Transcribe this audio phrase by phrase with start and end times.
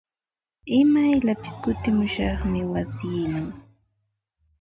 [0.79, 3.47] Imayllapis kutimushaqmi wasiiman.